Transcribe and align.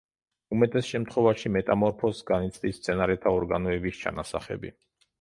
უმეტეს 0.55 0.89
შემთხვევაში 0.93 1.51
მეტამორფოზს 1.59 2.27
განიცდის 2.33 2.83
მცენარეთა 2.83 3.37
ორგანოების 3.39 4.05
ჩანასახები. 4.05 4.79